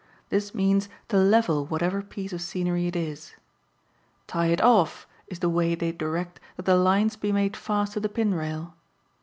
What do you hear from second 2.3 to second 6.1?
of scenery it is. "Tie it off" is the way they